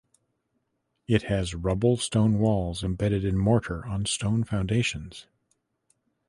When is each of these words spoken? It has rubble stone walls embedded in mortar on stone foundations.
It 1.07 1.21
has 1.25 1.53
rubble 1.53 1.95
stone 1.95 2.39
walls 2.39 2.83
embedded 2.83 3.23
in 3.23 3.37
mortar 3.37 3.85
on 3.85 4.07
stone 4.07 4.43
foundations. 4.43 5.27